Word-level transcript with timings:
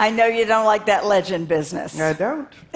I 0.00 0.10
know 0.10 0.26
you 0.26 0.46
don't 0.46 0.64
like 0.64 0.86
that 0.86 1.04
legend 1.04 1.46
business. 1.46 2.00
I 2.00 2.14
don't. 2.14 2.48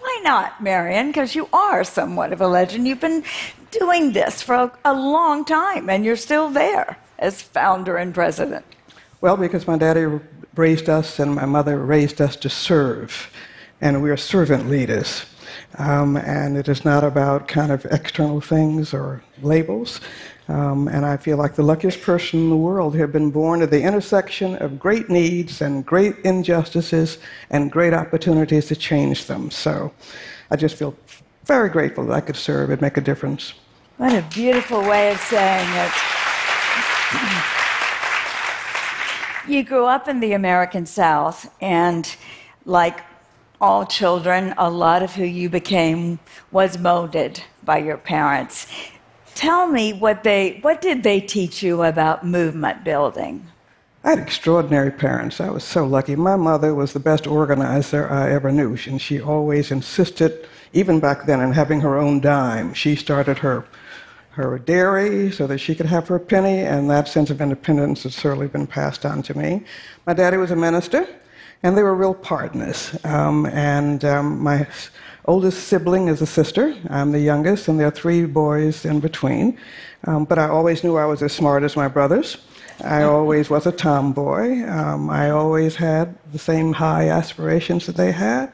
Why 0.00 0.20
not, 0.22 0.62
Marian? 0.62 1.08
Because 1.08 1.34
you 1.34 1.48
are 1.52 1.82
somewhat 1.82 2.32
of 2.32 2.40
a 2.40 2.46
legend. 2.46 2.86
You've 2.86 3.00
been 3.00 3.24
doing 3.72 4.12
this 4.12 4.42
for 4.42 4.54
a, 4.54 4.72
a 4.84 4.94
long 4.94 5.44
time, 5.44 5.90
and 5.90 6.04
you're 6.04 6.14
still 6.14 6.50
there 6.50 6.96
as 7.18 7.42
founder 7.42 7.96
and 7.96 8.14
president. 8.14 8.64
Well, 9.20 9.36
because 9.36 9.66
my 9.66 9.76
daddy 9.76 10.20
raised 10.54 10.88
us 10.88 11.18
and 11.18 11.34
my 11.34 11.46
mother 11.46 11.76
raised 11.76 12.20
us 12.20 12.36
to 12.36 12.48
serve, 12.48 13.32
and 13.80 14.04
we 14.04 14.10
are 14.10 14.16
servant 14.16 14.70
leaders. 14.70 15.26
Um, 15.78 16.16
and 16.16 16.56
it 16.56 16.68
is 16.68 16.84
not 16.84 17.02
about 17.02 17.48
kind 17.48 17.72
of 17.72 17.84
external 17.86 18.40
things 18.40 18.94
or 18.94 19.24
labels. 19.42 20.00
Um, 20.48 20.88
and 20.88 21.06
I 21.06 21.16
feel 21.16 21.38
like 21.38 21.54
the 21.54 21.62
luckiest 21.62 22.02
person 22.02 22.40
in 22.40 22.50
the 22.50 22.56
world 22.56 22.92
to 22.92 22.98
have 22.98 23.12
been 23.12 23.30
born 23.30 23.62
at 23.62 23.70
the 23.70 23.82
intersection 23.82 24.56
of 24.56 24.78
great 24.78 25.08
needs 25.08 25.62
and 25.62 25.86
great 25.86 26.18
injustices 26.18 27.18
and 27.50 27.72
great 27.72 27.94
opportunities 27.94 28.66
to 28.66 28.76
change 28.76 29.26
them. 29.26 29.50
So 29.50 29.92
I 30.50 30.56
just 30.56 30.76
feel 30.76 30.94
very 31.44 31.70
grateful 31.70 32.04
that 32.06 32.12
I 32.12 32.20
could 32.20 32.36
serve 32.36 32.70
and 32.70 32.80
make 32.80 32.96
a 32.96 33.00
difference. 33.00 33.54
What 33.96 34.12
a 34.12 34.22
beautiful 34.34 34.80
way 34.80 35.12
of 35.12 35.20
saying 35.20 35.68
it. 35.72 35.92
You 39.46 39.62
grew 39.62 39.86
up 39.86 40.08
in 40.08 40.20
the 40.20 40.32
American 40.32 40.86
South, 40.86 41.54
and 41.60 42.16
like 42.64 43.00
all 43.60 43.86
children, 43.86 44.54
a 44.56 44.70
lot 44.70 45.02
of 45.02 45.14
who 45.14 45.24
you 45.24 45.48
became 45.48 46.18
was 46.50 46.78
molded 46.78 47.42
by 47.62 47.78
your 47.78 47.98
parents. 47.98 48.66
Tell 49.34 49.66
me 49.66 49.92
what 49.92 50.22
they 50.22 50.58
what 50.62 50.80
did 50.80 51.02
they 51.02 51.20
teach 51.20 51.62
you 51.62 51.82
about 51.82 52.24
movement 52.24 52.84
building? 52.84 53.46
I 54.04 54.10
had 54.10 54.18
extraordinary 54.18 54.90
parents. 54.90 55.40
I 55.40 55.50
was 55.50 55.64
so 55.64 55.86
lucky. 55.86 56.14
My 56.14 56.36
mother 56.36 56.74
was 56.74 56.92
the 56.92 57.00
best 57.00 57.26
organizer 57.26 58.08
I 58.10 58.30
ever 58.30 58.52
knew, 58.52 58.76
and 58.86 59.00
she 59.00 59.20
always 59.20 59.70
insisted, 59.70 60.46
even 60.74 61.00
back 61.00 61.24
then, 61.24 61.40
on 61.40 61.52
having 61.52 61.80
her 61.80 61.96
own 61.96 62.20
dime. 62.20 62.74
She 62.74 62.96
started 62.96 63.38
her 63.38 63.64
her 64.30 64.58
dairy 64.58 65.30
so 65.30 65.46
that 65.46 65.58
she 65.58 65.74
could 65.74 65.86
have 65.86 66.08
her 66.08 66.18
penny, 66.18 66.60
and 66.60 66.90
that 66.90 67.08
sense 67.08 67.30
of 67.30 67.40
independence 67.40 68.02
has 68.02 68.14
certainly 68.14 68.48
been 68.48 68.66
passed 68.66 69.06
on 69.06 69.22
to 69.22 69.36
me. 69.36 69.64
My 70.06 70.12
daddy 70.12 70.36
was 70.36 70.50
a 70.50 70.56
minister, 70.56 71.08
and 71.64 71.76
they 71.76 71.82
were 71.82 71.94
real 71.94 72.14
partners. 72.14 72.96
Um, 73.04 73.46
and 73.46 74.04
um, 74.04 74.38
my 74.40 74.68
oldest 75.24 75.66
sibling 75.66 76.08
is 76.08 76.20
a 76.20 76.26
sister. 76.26 76.76
I'm 76.90 77.10
the 77.10 77.18
youngest, 77.18 77.66
and 77.66 77.80
there 77.80 77.88
are 77.88 77.90
three 77.90 78.26
boys 78.26 78.84
in 78.84 79.00
between. 79.00 79.58
Um, 80.04 80.26
but 80.26 80.38
I 80.38 80.46
always 80.46 80.84
knew 80.84 80.96
I 80.96 81.06
was 81.06 81.22
as 81.22 81.32
smart 81.32 81.62
as 81.64 81.74
my 81.74 81.88
brothers. 81.88 82.36
I 82.84 83.04
always 83.04 83.48
was 83.48 83.66
a 83.66 83.72
tomboy. 83.72 84.62
Um, 84.68 85.08
I 85.08 85.30
always 85.30 85.74
had 85.74 86.14
the 86.32 86.38
same 86.38 86.74
high 86.74 87.08
aspirations 87.08 87.86
that 87.86 87.96
they 87.96 88.12
had. 88.12 88.52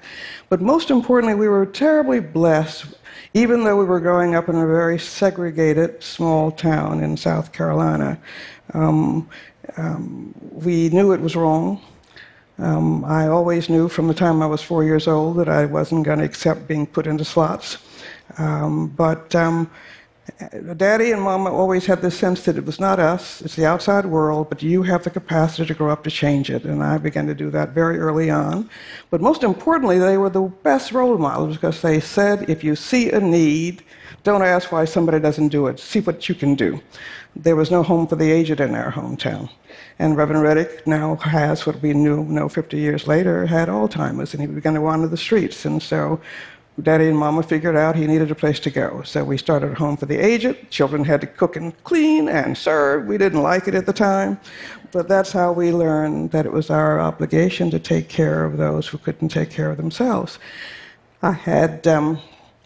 But 0.48 0.60
most 0.60 0.90
importantly, 0.90 1.34
we 1.34 1.48
were 1.48 1.66
terribly 1.66 2.20
blessed 2.20 2.86
even 3.32 3.62
though 3.62 3.76
we 3.76 3.84
were 3.84 4.00
growing 4.00 4.34
up 4.34 4.48
in 4.48 4.56
a 4.56 4.66
very 4.66 4.98
segregated 4.98 6.02
small 6.02 6.50
town 6.50 7.00
in 7.00 7.16
South 7.16 7.52
Carolina, 7.52 8.18
um, 8.74 9.28
um, 9.76 10.34
we 10.50 10.88
knew 10.88 11.12
it 11.12 11.20
was 11.20 11.36
wrong. 11.36 11.80
Um, 12.60 13.04
I 13.04 13.28
always 13.28 13.68
knew 13.68 13.88
from 13.88 14.08
the 14.08 14.14
time 14.14 14.42
I 14.42 14.46
was 14.46 14.62
four 14.62 14.84
years 14.84 15.08
old 15.08 15.38
that 15.38 15.48
I 15.48 15.64
wasn't 15.64 16.04
going 16.04 16.18
to 16.18 16.24
accept 16.24 16.68
being 16.68 16.86
put 16.86 17.06
into 17.06 17.24
slots. 17.24 17.78
Um, 18.38 18.88
but 18.88 19.34
um, 19.34 19.70
Uh, 20.40 20.74
Daddy 20.74 21.12
and 21.12 21.22
Mama 21.22 21.50
always 21.50 21.86
had 21.86 22.02
this 22.02 22.18
sense 22.18 22.44
that 22.44 22.56
it 22.56 22.66
was 22.66 22.78
not 22.78 22.98
us, 22.98 23.40
it's 23.40 23.56
the 23.56 23.66
outside 23.66 24.06
world, 24.06 24.48
but 24.48 24.62
you 24.62 24.82
have 24.82 25.04
the 25.04 25.10
capacity 25.10 25.66
to 25.66 25.74
grow 25.74 25.90
up 25.90 26.04
to 26.04 26.10
change 26.10 26.50
it. 26.50 26.64
And 26.64 26.82
I 26.82 26.98
began 26.98 27.26
to 27.26 27.34
do 27.34 27.50
that 27.50 27.70
very 27.70 27.98
early 27.98 28.30
on. 28.30 28.68
But 29.10 29.20
most 29.20 29.42
importantly, 29.42 29.98
they 29.98 30.18
were 30.18 30.30
the 30.30 30.42
best 30.62 30.92
role 30.92 31.16
models 31.18 31.56
because 31.56 31.82
they 31.82 32.00
said 32.00 32.48
if 32.50 32.62
you 32.62 32.76
see 32.76 33.10
a 33.10 33.20
need, 33.20 33.82
don't 34.22 34.42
ask 34.42 34.70
why 34.70 34.84
somebody 34.84 35.18
doesn't 35.18 35.48
do 35.48 35.66
it, 35.66 35.80
see 35.80 36.00
what 36.00 36.28
you 36.28 36.34
can 36.34 36.54
do. 36.54 36.80
There 37.34 37.56
was 37.56 37.70
no 37.70 37.82
home 37.82 38.06
for 38.06 38.16
the 38.16 38.30
aged 38.30 38.60
in 38.60 38.74
our 38.74 38.92
hometown. 38.92 39.48
And 39.98 40.16
Reverend 40.16 40.42
Reddick 40.42 40.86
now 40.86 41.16
has 41.16 41.66
what 41.66 41.80
we 41.80 41.92
knew, 41.92 42.24
know 42.24 42.48
50 42.48 42.76
years 42.78 43.06
later, 43.06 43.46
had 43.46 43.68
Alzheimer's, 43.68 44.34
and 44.34 44.40
he 44.40 44.46
began 44.46 44.74
to 44.74 44.80
wander 44.80 45.08
the 45.08 45.16
streets. 45.16 45.64
And 45.64 45.82
so 45.82 46.20
Daddy 46.82 47.08
and 47.08 47.18
Mama 47.18 47.42
figured 47.42 47.76
out 47.76 47.96
he 47.96 48.06
needed 48.06 48.30
a 48.30 48.34
place 48.34 48.60
to 48.60 48.70
go. 48.70 49.02
So 49.02 49.24
we 49.24 49.36
started 49.36 49.72
a 49.72 49.74
home 49.74 49.96
for 49.96 50.06
the 50.06 50.18
aged. 50.18 50.70
Children 50.70 51.04
had 51.04 51.20
to 51.20 51.26
cook 51.26 51.56
and 51.56 51.72
clean 51.84 52.28
and 52.28 52.56
serve. 52.56 53.06
We 53.06 53.18
didn't 53.18 53.42
like 53.42 53.68
it 53.68 53.74
at 53.74 53.86
the 53.86 53.92
time, 53.92 54.40
but 54.92 55.08
that's 55.08 55.32
how 55.32 55.52
we 55.52 55.72
learned 55.72 56.30
that 56.30 56.46
it 56.46 56.52
was 56.52 56.70
our 56.70 57.00
obligation 57.00 57.70
to 57.70 57.78
take 57.78 58.08
care 58.08 58.44
of 58.44 58.56
those 58.56 58.88
who 58.88 58.98
couldn't 58.98 59.28
take 59.28 59.50
care 59.50 59.70
of 59.70 59.76
themselves. 59.76 60.38
I 61.22 61.32
had 61.32 61.86
um, 61.86 62.18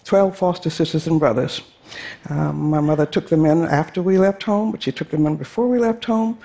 12 0.05 0.37
foster 0.37 0.71
sisters 0.71 1.07
and 1.07 1.19
brothers. 1.19 1.63
Um, 2.31 2.71
my 2.71 2.81
mother 2.81 3.07
took 3.07 3.29
them 3.29 3.45
in 3.45 3.65
after 3.65 4.03
we 4.03 4.19
left 4.19 4.43
home, 4.43 4.71
but 4.71 4.83
she 4.83 4.93
took 4.93 5.11
them 5.11 5.27
in 5.27 5.37
before 5.37 5.69
we 5.69 5.79
left 5.79 6.05
home. 6.05 6.39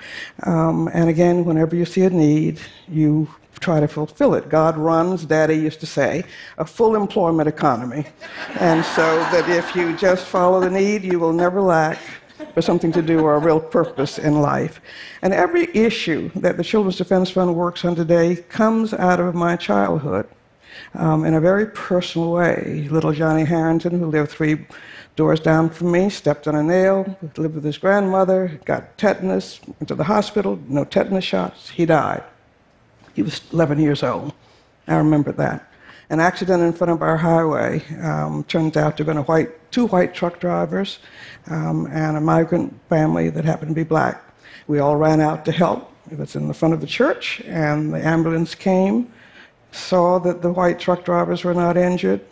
Um, 0.44 0.88
and 0.92 1.08
again, 1.08 1.44
whenever 1.44 1.76
you 1.76 1.84
see 1.84 2.02
a 2.02 2.10
need, 2.10 2.60
you 2.88 3.28
try 3.58 3.80
to 3.80 3.88
fulfill 3.88 4.34
it. 4.34 4.48
God 4.48 4.76
runs, 4.76 5.24
Daddy 5.24 5.54
used 5.54 5.80
to 5.80 5.86
say, 5.86 6.24
a 6.58 6.64
full 6.64 6.94
employment 6.94 7.48
economy. 7.48 8.06
And 8.58 8.84
so 8.84 9.18
that 9.32 9.48
if 9.48 9.74
you 9.74 9.96
just 9.96 10.26
follow 10.26 10.60
the 10.60 10.70
need, 10.70 11.02
you 11.02 11.18
will 11.18 11.32
never 11.32 11.60
lack 11.60 11.98
for 12.54 12.62
something 12.62 12.92
to 12.92 13.02
do 13.02 13.20
or 13.20 13.34
a 13.34 13.38
real 13.38 13.60
purpose 13.60 14.18
in 14.18 14.40
life. 14.40 14.80
And 15.22 15.32
every 15.32 15.68
issue 15.74 16.30
that 16.36 16.56
the 16.56 16.64
Children's 16.64 16.96
Defense 16.96 17.30
Fund 17.30 17.54
works 17.54 17.84
on 17.84 17.94
today 17.94 18.36
comes 18.36 18.94
out 18.94 19.20
of 19.20 19.34
my 19.34 19.56
childhood 19.56 20.26
um, 20.94 21.24
in 21.24 21.34
a 21.34 21.40
very 21.40 21.66
personal 21.66 22.32
way. 22.32 22.88
Little 22.90 23.12
Johnny 23.12 23.44
Harrington, 23.44 23.98
who 23.98 24.06
lived 24.06 24.30
three 24.30 24.66
doors 25.16 25.40
down 25.40 25.68
from 25.70 25.92
me, 25.92 26.08
stepped 26.08 26.48
on 26.48 26.54
a 26.54 26.62
nail, 26.62 27.16
lived 27.36 27.54
with 27.54 27.64
his 27.64 27.78
grandmother, 27.78 28.60
got 28.64 28.96
tetanus, 28.96 29.60
went 29.66 29.88
to 29.88 29.94
the 29.94 30.04
hospital, 30.04 30.58
no 30.68 30.84
tetanus 30.84 31.24
shots, 31.24 31.70
he 31.70 31.84
died. 31.84 32.24
He 33.20 33.24
was 33.24 33.42
11 33.52 33.78
years 33.78 34.02
old. 34.02 34.32
I 34.88 34.96
remember 34.96 35.30
that. 35.32 35.70
An 36.08 36.20
accident 36.20 36.62
in 36.62 36.72
front 36.72 36.90
of 36.90 37.02
our 37.02 37.18
highway 37.18 37.84
um, 38.00 38.46
out 38.48 38.72
to 38.72 38.80
have 38.80 39.06
been 39.06 39.18
a 39.18 39.24
white, 39.24 39.70
two 39.70 39.88
white 39.88 40.14
truck 40.14 40.40
drivers 40.40 41.00
um, 41.48 41.86
and 41.92 42.16
a 42.16 42.20
migrant 42.22 42.74
family 42.88 43.28
that 43.28 43.44
happened 43.44 43.72
to 43.72 43.74
be 43.74 43.82
black. 43.82 44.24
We 44.68 44.78
all 44.78 44.96
ran 44.96 45.20
out 45.20 45.44
to 45.44 45.52
help. 45.52 45.92
It 46.10 46.16
was 46.16 46.34
in 46.34 46.48
the 46.48 46.54
front 46.54 46.72
of 46.72 46.80
the 46.80 46.86
church, 46.86 47.42
and 47.44 47.92
the 47.92 48.02
ambulance 48.02 48.54
came, 48.54 49.12
saw 49.70 50.18
that 50.20 50.40
the 50.40 50.50
white 50.50 50.78
truck 50.78 51.04
drivers 51.04 51.44
were 51.44 51.52
not 51.52 51.76
injured, 51.76 52.22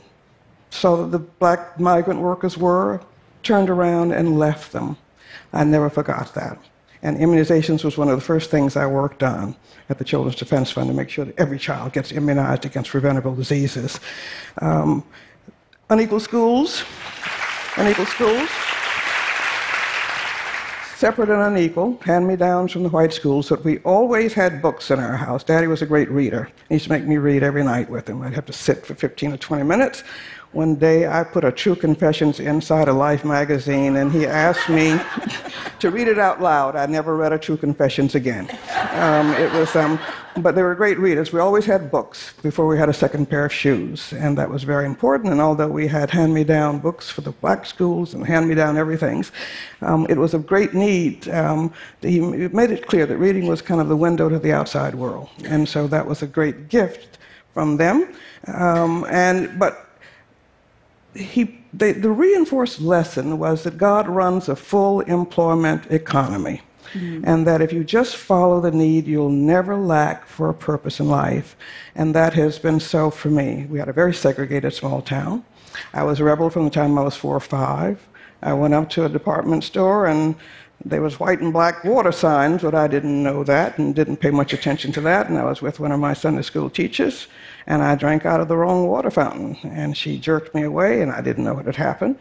saw 0.71 0.97
that 0.97 1.10
the 1.10 1.19
black 1.19 1.78
migrant 1.78 2.21
workers 2.21 2.56
were, 2.56 3.03
turned 3.43 3.69
around 3.69 4.12
and 4.12 4.38
left 4.38 4.72
them. 4.72 4.97
I 5.53 5.65
never 5.65 5.91
forgot 5.91 6.32
that. 6.32 6.59
And 7.03 7.16
immunizations 7.19 7.84
was 7.84 7.97
one 7.97 8.09
of 8.09 8.16
the 8.16 8.25
first 8.25 8.50
things 8.50 8.76
I 8.76 8.86
worked 8.86 9.22
on 9.22 9.54
at 9.88 9.98
the 9.98 10.04
Children's 10.04 10.36
Defense 10.36 10.70
Fund 10.70 10.88
to 10.88 10.94
make 10.94 11.10
sure 11.10 11.25
that 11.25 11.38
every 11.38 11.59
child 11.59 11.92
gets 11.92 12.12
immunized 12.12 12.64
against 12.64 12.91
preventable 12.91 13.34
diseases. 13.34 14.00
Um, 14.60 15.04
unequal 15.91 16.20
schools, 16.20 16.84
unequal 17.76 18.06
schools, 18.06 18.48
separate 20.98 21.31
and 21.31 21.41
unequal, 21.41 21.97
hand 22.04 22.26
me 22.26 22.34
downs 22.34 22.72
from 22.72 22.82
the 22.82 22.88
white 22.88 23.12
schools, 23.12 23.48
but 23.48 23.62
we 23.64 23.78
always 23.78 24.34
had 24.34 24.60
books 24.60 24.91
in 24.91 24.98
our 24.98 25.16
house. 25.16 25.44
Daddy 25.44 25.69
was 25.69 25.81
a 25.81 25.86
great 25.86 26.10
reader. 26.10 26.50
He 26.69 26.75
used 26.75 26.86
to 26.86 26.91
make 26.91 27.04
me 27.04 27.19
read 27.19 27.44
every 27.44 27.62
night 27.62 27.89
with 27.89 28.09
him. 28.09 28.21
I'd 28.21 28.34
have 28.34 28.47
to 28.47 28.53
sit 28.53 28.84
for 28.84 28.97
15 28.97 29.34
or 29.34 29.36
20 29.36 29.62
minutes 29.62 30.03
one 30.53 30.77
day 30.77 31.06
I 31.06 31.24
put 31.24 31.45
a 31.45 31.53
True 31.53 31.77
Confessions 31.77 32.41
inside 32.41 32.89
a 32.89 32.92
Life 32.92 33.22
magazine, 33.22 33.97
and 33.97 34.10
he 34.10 34.27
asked 34.27 34.71
me 34.71 34.98
to 35.80 35.91
read 35.91 36.09
it 36.09 36.18
out 36.18 36.41
loud. 36.41 36.74
I 36.74 36.86
never 36.86 37.16
read 37.16 37.34
a 37.34 37.39
True 37.39 37.59
Confessions 37.59 38.15
again. 38.15 38.48
Um, 38.92 39.30
it 39.34 39.53
was, 39.53 39.77
um, 39.77 39.98
but 40.36 40.54
they 40.54 40.63
were 40.63 40.75
great 40.75 40.98
readers. 40.98 41.33
We 41.33 41.41
always 41.41 41.65
had 41.65 41.91
books 41.91 42.34
before 42.42 42.66
we 42.66 42.78
had 42.78 42.89
a 42.89 42.92
second 42.92 43.28
pair 43.28 43.45
of 43.45 43.53
shoes, 43.53 44.13
and 44.13 44.36
that 44.39 44.51
was 44.51 44.63
very 44.63 44.86
important. 44.86 45.33
And 45.33 45.41
although 45.41 45.69
we 45.69 45.86
had 45.86 46.10
hand-me-down 46.10 46.78
books 46.78 47.10
for 47.10 47.22
the 47.22 47.33
black 47.33 47.66
schools 47.66 48.15
and 48.15 48.27
hand-me-down 48.27 48.77
everything, 48.77 49.25
um, 49.83 50.07
it 50.09 50.16
was 50.16 50.34
of 50.34 50.47
great 50.47 50.75
need. 50.75 51.28
Um, 51.28 51.72
he 52.01 52.21
made 52.21 52.71
it 52.71 52.86
clear 52.86 53.07
that 53.07 53.16
reading 53.16 53.47
was 53.47 53.63
kind 53.63 53.80
of 53.80 53.89
the 53.89 53.97
window 53.97 54.28
to 54.28 54.39
the 54.39 54.53
outside 54.53 54.95
world, 54.95 55.28
and 55.45 55.69
so 55.69 55.86
that 55.89 56.07
was 56.07 56.22
a 56.22 56.27
great 56.27 56.69
gift 56.69 57.19
from 57.54 57.77
them. 57.77 58.15
Um, 58.47 59.04
and 59.10 59.59
but 59.59 59.86
he, 61.15 61.59
they, 61.72 61.92
the 61.92 62.10
reinforced 62.10 62.80
lesson 62.80 63.39
was 63.39 63.65
that 63.65 63.77
God 63.78 64.09
runs 64.09 64.48
a 64.48 64.57
full 64.57 65.01
employment 65.01 65.91
economy. 65.91 66.63
Mm-hmm. 66.93 67.25
And 67.27 67.47
that 67.47 67.61
if 67.61 67.73
you 67.73 67.85
just 67.85 68.17
follow 68.17 68.61
the 68.61 68.71
need, 68.71 69.07
you'll 69.07 69.31
never 69.31 69.77
lack 69.77 70.27
for 70.27 70.49
a 70.49 70.55
purpose 70.55 71.01
in 71.01 71.09
life. 71.09 71.57
And 71.95 72.15
that 72.15 72.35
has 72.35 72.59
been 72.59 72.81
so 72.81 73.11
for 73.11 73.29
me. 73.29 73.67
We 73.69 73.79
had 73.79 73.89
a 73.89 73.93
very 73.93 74.15
segregated 74.15 74.73
small 74.73 75.03
town. 75.03 75.45
I 75.93 76.03
was 76.05 76.21
a 76.21 76.25
rebel 76.25 76.51
from 76.51 76.65
the 76.65 76.71
time 76.71 76.99
I 76.99 77.03
was 77.03 77.17
four 77.17 77.37
or 77.37 77.41
five. 77.41 78.07
I 78.43 78.53
went 78.53 78.75
up 78.75 78.89
to 78.91 79.05
a 79.05 79.09
department 79.09 79.65
store 79.65 80.07
and 80.07 80.37
there 80.84 81.03
was 81.03 81.19
white 81.19 81.41
and 81.41 81.53
black 81.53 81.84
water 81.84 82.13
signs, 82.13 82.63
but 82.63 82.75
I 82.75 82.86
didn't 82.86 83.22
know 83.22 83.42
that 83.45 83.78
and 83.78 83.95
didn't 83.95 84.19
pay 84.19 84.30
much 84.30 84.53
attention 84.53 84.92
to 84.92 85.01
that. 85.03 85.28
And 85.28 85.36
I 85.36 85.45
was 85.45 85.60
with 85.60 85.80
one 85.80 85.92
of 85.92 85.98
my 85.98 86.15
Sunday 86.15 86.42
school 86.42 86.71
teachers, 86.71 87.27
and 87.66 87.83
I 87.83 87.97
drank 87.97 88.25
out 88.25 88.41
of 88.41 88.48
the 88.48 88.57
wrong 88.57 88.86
water 88.86 89.10
fountain. 89.10 89.57
And 89.65 89.97
she 89.97 90.19
jerked 90.19 90.54
me 90.54 90.63
away, 90.63 91.03
and 91.03 91.10
I 91.10 91.21
didn't 91.21 91.45
know 91.45 91.54
what 91.54 91.66
had 91.66 91.77
happened. 91.77 92.16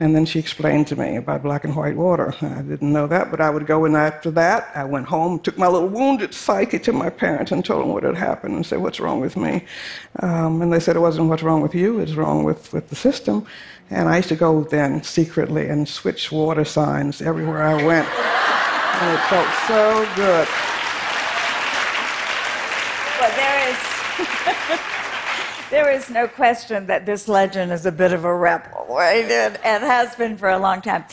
And 0.00 0.16
then 0.16 0.24
she 0.24 0.38
explained 0.38 0.86
to 0.88 0.96
me 0.96 1.16
about 1.16 1.42
black 1.42 1.64
and 1.64 1.76
white 1.76 1.94
water. 1.94 2.34
I 2.40 2.62
didn't 2.62 2.92
know 2.92 3.06
that, 3.06 3.30
but 3.30 3.40
I 3.40 3.50
would 3.50 3.66
go, 3.66 3.84
and 3.84 3.94
after 3.94 4.30
that, 4.30 4.70
I 4.74 4.82
went 4.82 5.06
home, 5.06 5.38
took 5.38 5.58
my 5.58 5.68
little 5.68 5.88
wounded 5.88 6.32
psyche 6.32 6.78
to 6.80 6.92
my 6.92 7.10
parents, 7.10 7.52
and 7.52 7.62
told 7.62 7.82
them 7.82 7.92
what 7.92 8.04
had 8.04 8.16
happened, 8.16 8.54
and 8.56 8.64
said, 8.64 8.80
"What's 8.80 8.98
wrong 8.98 9.20
with 9.20 9.36
me?" 9.36 9.66
Um, 10.20 10.62
and 10.62 10.72
they 10.72 10.80
said, 10.80 10.96
"It 10.96 11.00
wasn't 11.00 11.28
what's 11.28 11.42
wrong 11.42 11.60
with 11.60 11.74
you; 11.74 12.00
it's 12.00 12.14
wrong 12.14 12.44
with 12.44 12.72
with 12.72 12.88
the 12.88 12.96
system." 12.96 13.46
And 13.90 14.08
I 14.08 14.18
used 14.18 14.28
to 14.28 14.36
go 14.36 14.62
then 14.62 15.02
secretly 15.02 15.68
and 15.68 15.88
switch 15.88 16.30
water 16.30 16.64
signs 16.64 17.20
everywhere 17.20 17.62
I 17.62 17.74
went. 17.74 18.08
and 18.08 19.14
it 19.14 19.22
felt 19.28 19.48
so 19.66 20.06
good. 20.14 20.48
But 23.18 23.34
there 23.36 23.70
is. 23.70 24.90
There 25.70 25.90
is 25.90 26.10
no 26.10 26.26
question 26.26 26.86
that 26.86 27.06
this 27.06 27.28
legend 27.28 27.72
is 27.72 27.86
a 27.86 27.92
bit 27.92 28.12
of 28.12 28.24
a 28.24 28.34
rebel, 28.34 28.86
right? 28.88 29.24
And, 29.24 29.56
and 29.64 29.84
has 29.84 30.14
been 30.16 30.36
for 30.36 30.48
a 30.48 30.58
long 30.58 30.82
time. 30.82 31.04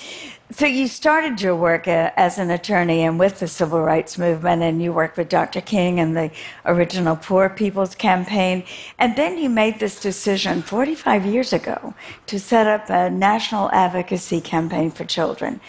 So 0.50 0.66
you 0.66 0.88
started 0.88 1.42
your 1.42 1.56
work 1.56 1.88
uh, 1.88 2.12
as 2.16 2.38
an 2.40 2.50
attorney 2.50 3.02
and 3.02 3.20
with 3.20 3.40
the 3.40 3.48
civil 3.48 3.82
rights 3.82 4.18
movement, 4.18 4.64
and 4.64 4.82
you 4.82 4.94
worked 4.94 5.18
with 5.18 5.30
Dr. 5.30 5.62
King 5.62 6.00
and 6.00 6.18
the 6.18 6.32
original 6.66 7.16
Poor 7.16 7.50
People's 7.50 7.94
Campaign, 7.94 8.64
and 8.98 9.16
then 9.16 9.38
you 9.38 9.50
made 9.50 9.80
this 9.80 10.00
decision 10.00 10.62
45 10.64 11.26
years 11.26 11.54
ago 11.54 11.94
to 12.26 12.40
set 12.40 12.66
up 12.66 12.90
a 12.90 13.10
national 13.10 13.70
advocacy 13.72 14.42
campaign 14.42 14.90
for 14.90 15.06
children. 15.06 15.60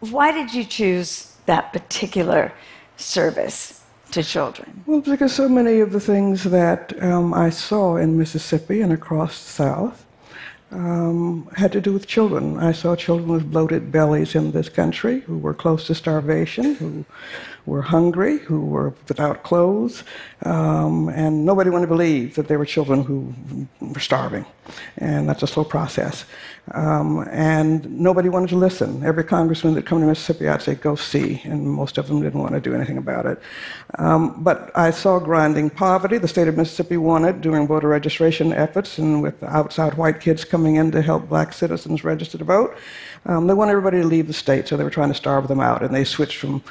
Why 0.00 0.32
did 0.32 0.52
you 0.52 0.64
choose 0.64 1.36
that 1.46 1.72
particular 1.72 2.52
service 2.96 3.85
to 4.16 4.22
children? 4.22 4.82
Well, 4.86 5.02
because 5.02 5.32
so 5.34 5.48
many 5.48 5.80
of 5.80 5.92
the 5.92 6.00
things 6.00 6.44
that 6.44 7.00
um, 7.02 7.34
I 7.34 7.50
saw 7.50 7.96
in 7.96 8.18
Mississippi 8.18 8.80
and 8.80 8.92
across 8.92 9.44
the 9.44 9.50
South 9.50 10.06
um, 10.70 11.48
had 11.54 11.70
to 11.72 11.80
do 11.82 11.92
with 11.92 12.06
children. 12.06 12.58
I 12.58 12.72
saw 12.72 12.96
children 12.96 13.28
with 13.28 13.50
bloated 13.50 13.92
bellies 13.92 14.34
in 14.34 14.52
this 14.52 14.70
country 14.70 15.20
who 15.20 15.36
were 15.38 15.54
close 15.54 15.86
to 15.86 15.94
starvation, 15.94 16.74
who 16.76 17.04
were 17.66 17.82
hungry, 17.82 18.38
who 18.38 18.60
were 18.64 18.94
without 19.08 19.42
clothes, 19.42 20.04
um, 20.44 21.08
and 21.08 21.44
nobody 21.44 21.68
wanted 21.68 21.86
to 21.86 21.88
believe 21.88 22.36
that 22.36 22.46
there 22.48 22.58
were 22.58 22.64
children 22.64 23.02
who 23.02 23.34
were 23.80 24.00
starving. 24.00 24.46
And 24.98 25.28
that's 25.28 25.42
a 25.42 25.46
slow 25.46 25.64
process. 25.64 26.24
Um, 26.72 27.26
and 27.30 27.88
nobody 28.00 28.28
wanted 28.28 28.48
to 28.50 28.56
listen. 28.56 29.04
Every 29.04 29.22
congressman 29.22 29.74
that 29.74 29.86
come 29.86 30.00
to 30.00 30.06
Mississippi, 30.06 30.48
I'd 30.48 30.62
say, 30.62 30.74
go 30.74 30.96
see, 30.96 31.40
and 31.44 31.68
most 31.68 31.98
of 31.98 32.08
them 32.08 32.20
didn't 32.22 32.40
want 32.40 32.54
to 32.54 32.60
do 32.60 32.74
anything 32.74 32.98
about 32.98 33.26
it. 33.26 33.40
Um, 33.98 34.42
but 34.42 34.70
I 34.76 34.90
saw 34.90 35.18
grinding 35.20 35.70
poverty. 35.70 36.18
The 36.18 36.28
state 36.28 36.48
of 36.48 36.56
Mississippi 36.56 36.96
wanted 36.96 37.40
during 37.40 37.66
voter 37.66 37.88
registration 37.88 38.52
efforts, 38.52 38.98
and 38.98 39.22
with 39.22 39.40
outside 39.44 39.94
white 39.94 40.20
kids 40.20 40.44
coming 40.44 40.76
in 40.76 40.90
to 40.92 41.02
help 41.02 41.28
black 41.28 41.52
citizens 41.52 42.02
register 42.02 42.38
to 42.38 42.44
vote. 42.44 42.76
Um, 43.26 43.46
they 43.46 43.54
wanted 43.54 43.72
everybody 43.72 44.00
to 44.00 44.06
leave 44.06 44.26
the 44.26 44.32
state, 44.32 44.66
so 44.66 44.76
they 44.76 44.84
were 44.84 44.90
trying 44.90 45.08
to 45.08 45.14
starve 45.14 45.48
them 45.48 45.60
out, 45.60 45.82
and 45.82 45.94
they 45.94 46.04
switched 46.04 46.38
from 46.38 46.62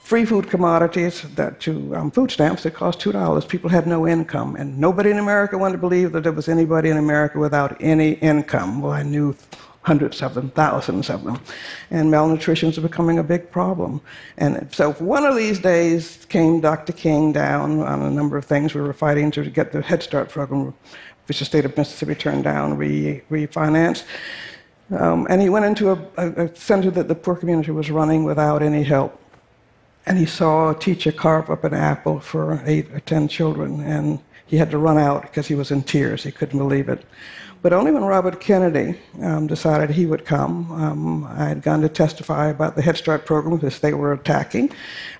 free 0.00 0.24
food 0.24 0.48
commodities 0.48 1.22
that 1.36 1.60
to 1.60 1.94
um, 1.94 2.10
food 2.10 2.30
stamps 2.30 2.62
that 2.64 2.72
cost 2.72 2.98
two 2.98 3.12
dollars. 3.12 3.44
People 3.44 3.70
had 3.70 3.86
no 3.86 4.08
income, 4.08 4.56
and 4.56 4.78
nobody 4.78 5.10
in 5.10 5.18
America 5.18 5.56
wanted 5.56 5.72
to 5.72 5.78
believe 5.78 6.12
that 6.12 6.22
there 6.22 6.32
was 6.32 6.48
anybody 6.48 6.88
in 6.90 6.96
America 6.96 7.38
without 7.38 7.76
any 7.80 8.12
income. 8.14 8.80
Well, 8.80 8.92
I 8.92 9.02
knew 9.02 9.36
hundreds 9.82 10.20
of 10.20 10.34
them, 10.34 10.50
thousands 10.50 11.08
of 11.08 11.24
them, 11.24 11.40
and 11.90 12.10
malnutrition 12.10 12.70
is 12.70 12.78
becoming 12.78 13.18
a 13.18 13.22
big 13.22 13.50
problem. 13.50 14.00
And 14.36 14.68
so, 14.72 14.92
one 14.94 15.24
of 15.24 15.36
these 15.36 15.58
days, 15.60 16.26
came 16.28 16.60
Dr. 16.60 16.92
King 16.92 17.32
down 17.32 17.80
on 17.80 18.02
a 18.02 18.10
number 18.10 18.36
of 18.36 18.44
things. 18.44 18.74
We 18.74 18.80
were 18.80 18.92
fighting 18.92 19.30
to 19.32 19.48
get 19.48 19.72
the 19.72 19.82
Head 19.82 20.02
Start 20.02 20.28
program, 20.28 20.74
which 21.28 21.38
the 21.38 21.44
state 21.44 21.64
of 21.64 21.76
Mississippi 21.76 22.14
turned 22.14 22.44
down, 22.44 22.76
re- 22.76 23.22
refinanced. 23.30 24.04
Um, 24.90 25.26
and 25.30 25.40
he 25.40 25.48
went 25.48 25.66
into 25.66 25.90
a, 25.90 25.98
a, 26.16 26.46
a 26.46 26.56
center 26.56 26.90
that 26.90 27.06
the 27.06 27.14
poor 27.14 27.36
community 27.36 27.70
was 27.70 27.92
running 27.92 28.24
without 28.24 28.60
any 28.60 28.82
help 28.82 29.20
and 30.06 30.18
he 30.18 30.26
saw 30.26 30.70
a 30.70 30.78
teacher 30.78 31.12
carve 31.12 31.50
up 31.50 31.64
an 31.64 31.74
apple 31.74 32.20
for 32.20 32.62
eight 32.66 32.90
or 32.92 33.00
ten 33.00 33.28
children, 33.28 33.80
and 33.80 34.18
he 34.46 34.56
had 34.56 34.70
to 34.70 34.78
run 34.78 34.98
out 34.98 35.22
because 35.22 35.46
he 35.46 35.54
was 35.54 35.70
in 35.70 35.82
tears. 35.82 36.24
He 36.24 36.32
couldn't 36.32 36.58
believe 36.58 36.88
it. 36.88 37.04
But 37.62 37.74
only 37.74 37.92
when 37.92 38.04
Robert 38.04 38.40
Kennedy 38.40 38.98
um, 39.20 39.46
decided 39.46 39.90
he 39.90 40.06
would 40.06 40.24
come, 40.24 40.72
um, 40.72 41.24
I 41.24 41.44
had 41.44 41.62
gone 41.62 41.82
to 41.82 41.90
testify 41.90 42.48
about 42.48 42.74
the 42.74 42.80
Head 42.80 42.96
Start 42.96 43.26
program 43.26 43.56
because 43.56 43.80
they 43.80 43.92
were 43.92 44.14
attacking. 44.14 44.72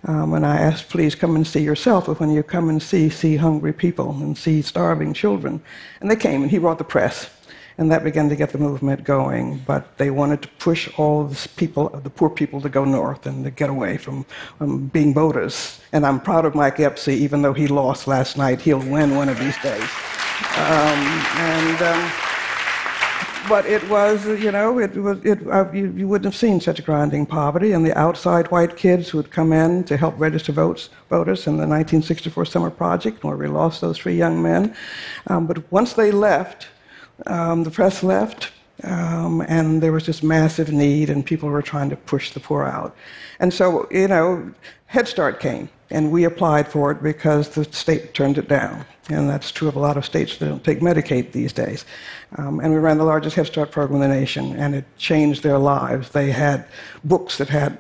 Um, 0.05 0.33
and 0.33 0.47
I 0.47 0.57
asked, 0.57 0.89
please 0.89 1.15
come 1.15 1.37
and 1.37 1.47
see 1.47 1.63
yourself. 1.63 2.07
But 2.07 2.19
when 2.19 2.31
you 2.31 2.43
come 2.43 2.71
and 2.71 2.83
see, 2.83 3.11
see 3.11 3.37
hungry 3.37 3.75
people 3.75 4.13
and 4.23 4.39
see 4.39 4.63
starving 4.63 5.13
children. 5.13 5.63
And 6.01 6.11
they 6.11 6.17
came, 6.17 6.41
and 6.41 6.51
he 6.51 6.57
brought 6.57 6.79
the 6.79 6.85
press 6.85 7.29
and 7.79 7.91
that 7.91 8.05
began 8.05 8.29
to 8.29 8.37
get 8.37 8.51
the 8.51 8.59
movement 8.59 9.05
going. 9.05 9.59
But 9.67 9.97
they 9.99 10.11
wanted 10.11 10.43
to 10.43 10.49
push 10.59 10.89
all 10.99 11.25
the 11.25 11.49
people, 11.57 11.89
the 11.89 12.11
poor 12.11 12.31
people, 12.31 12.61
to 12.61 12.69
go 12.69 12.85
north 12.85 13.27
and 13.27 13.45
to 13.45 13.51
get 13.51 13.71
away 13.71 13.97
from 13.97 14.27
um, 14.61 14.87
being 14.89 15.15
voters. 15.15 15.81
And 15.93 16.07
I'm 16.07 16.21
proud 16.21 16.45
of 16.45 16.55
Mike 16.55 16.81
Espy, 16.81 17.15
even 17.15 17.43
though 17.43 17.55
he 17.55 17.67
lost 17.67 18.07
last 18.07 18.37
night. 18.37 18.61
He'll 18.61 18.79
win 18.79 19.17
one 19.17 19.29
of 19.29 19.39
these 19.39 19.59
days. 19.63 19.89
Um, 20.57 21.01
and. 21.37 21.83
Um, 21.83 22.13
but 23.49 23.67
it 23.67 23.87
was, 23.89 24.27
you 24.27 24.53
know, 24.53 24.79
it 24.79 24.95
was, 24.95 25.19
it, 25.25 25.45
uh, 25.49 25.69
you, 25.73 25.93
you, 25.97 26.07
wouldn't 26.07 26.27
have 26.27 26.37
seen 26.37 26.61
such 26.61 26.85
grinding 26.85 27.27
poverty. 27.27 27.73
And 27.73 27.85
the 27.85 27.99
outside 27.99 28.49
white 28.51 28.77
kids 28.77 29.09
who 29.09 29.19
would 29.19 29.31
come 29.31 29.53
in 29.53 29.83
to 29.85 29.97
help 29.97 30.15
register 30.19 30.53
votes, 30.53 30.89
voters 31.09 31.47
in 31.47 31.55
the 31.55 31.67
1964 31.67 32.45
Summer 32.45 32.71
Project, 32.71 33.25
where 33.25 33.37
we 33.37 33.49
lost 33.49 33.81
those 33.81 33.99
three 33.99 34.17
young 34.17 34.41
men. 34.41 34.75
Um, 35.27 35.47
but 35.49 35.71
once 35.73 35.95
they 35.95 36.13
left, 36.13 36.69
um, 37.27 37.65
the 37.65 37.71
press 37.71 38.03
left, 38.03 38.53
um, 38.85 39.43
and 39.43 39.83
there 39.83 39.93
was 39.93 40.05
just 40.05 40.23
massive 40.23 40.73
need, 40.73 41.11
and 41.11 41.25
people 41.25 41.49
were 41.49 41.63
trying 41.63 41.91
to 41.91 41.97
push 41.97 42.33
the 42.33 42.41
poor 42.41 42.65
out. 42.65 42.97
And 43.39 43.53
so, 43.53 43.87
you 43.91 44.09
know, 44.09 44.53
Head 44.87 45.09
Start 45.09 45.41
came, 45.41 45.69
and 45.91 46.11
we 46.11 46.25
applied 46.25 46.69
for 46.69 46.91
it 46.91 47.03
because 47.03 47.51
the 47.51 47.65
state 47.65 48.15
turned 48.15 48.39
it 48.39 48.49
down. 48.49 48.85
And 49.09 49.29
that's 49.29 49.51
true 49.51 49.69
of 49.69 49.77
a 49.77 49.81
lot 49.81 49.97
of 49.97 50.05
states 50.05 50.37
that 50.37 50.47
don't 50.47 50.63
take 50.63 50.81
Medicaid 50.81 51.33
these 51.33 51.53
days. 51.53 51.85
Um, 52.37 52.61
and 52.61 52.73
we 52.73 52.79
ran 52.79 52.99
the 52.99 53.05
largest 53.05 53.37
Head 53.37 53.47
Start 53.47 53.71
program 53.73 54.03
in 54.03 54.09
the 54.09 54.17
nation, 54.17 54.57
and 54.57 54.75
it 54.75 54.85
changed 54.99 55.43
their 55.43 55.59
lives. 55.59 56.11
They 56.11 56.31
had 56.31 56.67
books 57.05 57.39
that 57.39 57.49
had 57.49 57.79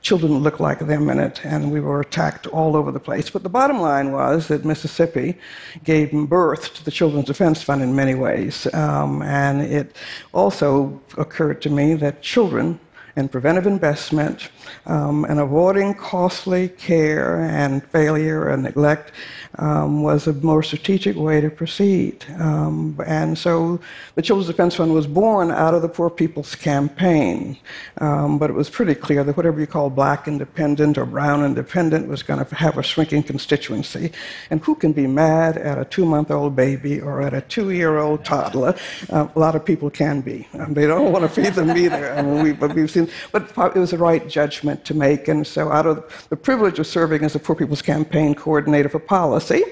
children 0.00 0.38
looked 0.38 0.60
like 0.60 0.78
them 0.80 1.10
in 1.10 1.18
it, 1.18 1.44
and 1.44 1.70
we 1.70 1.80
were 1.80 2.00
attacked 2.00 2.46
all 2.46 2.76
over 2.76 2.92
the 2.92 3.00
place. 3.00 3.30
But 3.30 3.42
the 3.42 3.48
bottom 3.48 3.80
line 3.80 4.12
was 4.12 4.48
that 4.48 4.64
Mississippi 4.64 5.36
gave 5.84 6.12
birth 6.12 6.74
to 6.74 6.84
the 6.84 6.90
Children's 6.90 7.26
Defense 7.26 7.62
Fund 7.62 7.82
in 7.82 7.94
many 7.94 8.14
ways. 8.14 8.72
Um, 8.74 9.22
and 9.22 9.62
it 9.62 9.96
also 10.32 11.00
occurred 11.16 11.60
to 11.62 11.70
me 11.70 11.94
that 11.94 12.22
children 12.22 12.78
and 13.16 13.30
preventive 13.30 13.66
investment 13.66 14.50
um, 14.86 15.24
and 15.24 15.40
avoiding 15.40 15.94
costly 15.94 16.68
care 16.68 17.40
and 17.42 17.84
failure 17.84 18.48
and 18.48 18.62
neglect 18.62 19.12
um, 19.58 20.02
was 20.02 20.26
a 20.26 20.32
more 20.34 20.62
strategic 20.62 21.16
way 21.16 21.40
to 21.40 21.50
proceed. 21.50 22.24
Um, 22.38 22.98
and 23.06 23.36
so 23.36 23.80
the 24.14 24.22
Children's 24.22 24.48
Defense 24.48 24.74
Fund 24.76 24.92
was 24.94 25.06
born 25.06 25.50
out 25.50 25.74
of 25.74 25.82
the 25.82 25.88
Poor 25.88 26.10
People's 26.10 26.54
Campaign. 26.54 27.56
Um, 27.98 28.38
but 28.38 28.50
it 28.50 28.52
was 28.52 28.70
pretty 28.70 28.94
clear 28.94 29.24
that 29.24 29.36
whatever 29.36 29.60
you 29.60 29.66
call 29.66 29.90
black 29.90 30.28
independent 30.28 30.98
or 30.98 31.06
brown 31.06 31.44
independent 31.44 32.08
was 32.08 32.22
going 32.22 32.44
to 32.44 32.54
have 32.54 32.78
a 32.78 32.82
shrinking 32.82 33.22
constituency. 33.22 34.12
And 34.50 34.62
who 34.62 34.74
can 34.74 34.92
be 34.92 35.06
mad 35.06 35.56
at 35.56 35.78
a 35.78 35.84
two 35.84 36.04
month 36.04 36.30
old 36.30 36.54
baby 36.54 37.00
or 37.00 37.22
at 37.22 37.34
a 37.34 37.40
two 37.40 37.70
year 37.70 37.98
old 37.98 38.24
toddler? 38.24 38.74
Uh, 39.10 39.28
a 39.34 39.38
lot 39.38 39.54
of 39.56 39.64
people 39.64 39.90
can 39.90 40.20
be. 40.20 40.46
Um, 40.54 40.74
they 40.74 40.86
don't 40.86 41.12
want 41.12 41.24
to 41.24 41.28
feed 41.28 41.54
them 41.54 41.76
either. 41.76 42.12
I 42.12 42.22
mean, 42.22 42.42
we, 42.42 42.52
but 42.52 42.74
we've 42.74 42.90
seen, 42.90 43.08
but 43.32 43.50
it 43.74 43.78
was 43.78 43.90
the 43.90 43.98
right 43.98 44.28
judgment 44.28 44.57
to 44.60 44.94
make. 44.94 45.28
And 45.28 45.46
so, 45.46 45.70
out 45.70 45.86
of 45.86 46.26
the 46.28 46.36
privilege 46.36 46.78
of 46.78 46.86
serving 46.86 47.24
as 47.24 47.34
a 47.34 47.38
Poor 47.38 47.56
People's 47.56 47.82
Campaign 47.82 48.34
coordinator 48.34 48.88
for 48.88 48.98
policy 48.98 49.62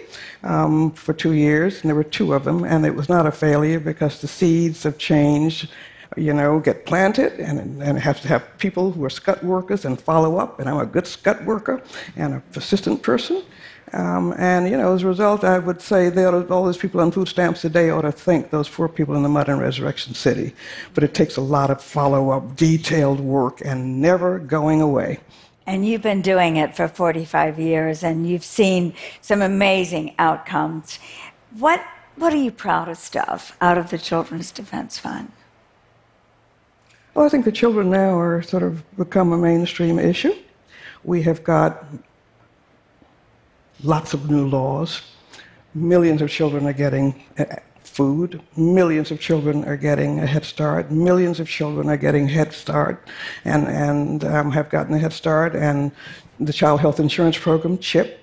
um, 0.42 0.92
for 0.92 1.12
two 1.12 1.32
years, 1.32 1.80
and 1.80 1.88
there 1.88 1.96
were 1.96 2.04
two 2.04 2.34
of 2.34 2.44
them, 2.44 2.64
and 2.64 2.86
it 2.86 2.94
was 2.94 3.08
not 3.08 3.26
a 3.26 3.32
failure 3.32 3.80
because 3.80 4.20
the 4.20 4.28
seeds 4.28 4.84
of 4.84 4.98
change 4.98 5.68
you 6.16 6.32
know, 6.32 6.60
get 6.60 6.86
planted 6.86 7.34
and, 7.40 7.82
and 7.82 7.98
have 7.98 8.20
to 8.20 8.28
have 8.28 8.42
people 8.58 8.92
who 8.92 9.04
are 9.04 9.10
scut 9.10 9.42
workers 9.42 9.84
and 9.84 10.00
follow 10.00 10.38
up. 10.38 10.60
And 10.60 10.68
I'm 10.68 10.78
a 10.78 10.86
good 10.86 11.06
scut 11.06 11.44
worker 11.44 11.82
and 12.16 12.34
a 12.34 12.40
persistent 12.52 13.02
person. 13.02 13.42
Um, 13.96 14.34
and, 14.36 14.68
you 14.68 14.76
know, 14.76 14.94
as 14.94 15.04
a 15.04 15.06
result, 15.06 15.42
I 15.42 15.58
would 15.58 15.80
say 15.80 16.10
that 16.10 16.50
all 16.50 16.64
those 16.64 16.76
people 16.76 17.00
on 17.00 17.10
food 17.10 17.28
stamps 17.28 17.62
today 17.62 17.88
ought 17.88 18.02
to 18.02 18.12
thank 18.12 18.50
those 18.50 18.68
poor 18.68 18.88
people 18.88 19.16
in 19.16 19.22
the 19.22 19.28
mud 19.30 19.48
in 19.48 19.58
Resurrection 19.58 20.12
City. 20.12 20.54
But 20.92 21.02
it 21.02 21.14
takes 21.14 21.38
a 21.38 21.40
lot 21.40 21.70
of 21.70 21.82
follow 21.82 22.28
up, 22.28 22.56
detailed 22.56 23.20
work, 23.20 23.62
and 23.64 24.02
never 24.02 24.38
going 24.38 24.82
away. 24.82 25.20
And 25.66 25.86
you've 25.86 26.02
been 26.02 26.20
doing 26.20 26.56
it 26.56 26.76
for 26.76 26.88
45 26.88 27.58
years, 27.58 28.02
and 28.02 28.28
you've 28.28 28.44
seen 28.44 28.92
some 29.22 29.40
amazing 29.40 30.14
outcomes. 30.18 30.98
What, 31.58 31.82
what 32.16 32.34
are 32.34 32.36
you 32.36 32.50
proudest 32.50 33.16
of 33.16 33.56
out 33.62 33.78
of 33.78 33.88
the 33.88 33.98
Children's 33.98 34.52
Defense 34.52 34.98
Fund? 34.98 35.32
Well, 37.14 37.24
I 37.24 37.30
think 37.30 37.46
the 37.46 37.52
children 37.52 37.88
now 37.88 38.18
are 38.18 38.42
sort 38.42 38.62
of 38.62 38.84
become 38.98 39.32
a 39.32 39.38
mainstream 39.38 39.98
issue. 39.98 40.34
We 41.02 41.22
have 41.22 41.42
got 41.42 41.86
lots 43.82 44.14
of 44.14 44.30
new 44.30 44.46
laws. 44.48 45.02
Millions 45.74 46.22
of 46.22 46.30
children 46.30 46.66
are 46.66 46.72
getting 46.72 47.24
uh, 47.38 47.44
food. 47.82 48.42
Millions 48.56 49.10
of 49.10 49.20
children 49.20 49.64
are 49.64 49.76
getting 49.76 50.20
a 50.20 50.26
Head 50.26 50.44
Start. 50.44 50.90
Millions 50.90 51.40
of 51.40 51.48
children 51.48 51.88
are 51.88 51.96
getting 51.96 52.28
Head 52.28 52.52
Start 52.52 53.08
and, 53.44 53.66
and 53.68 54.24
um, 54.24 54.50
have 54.50 54.68
gotten 54.70 54.94
a 54.94 54.98
Head 54.98 55.12
Start. 55.12 55.54
And 55.54 55.92
the 56.38 56.52
Child 56.52 56.80
Health 56.80 57.00
Insurance 57.00 57.38
Program, 57.38 57.78
CHIP, 57.78 58.20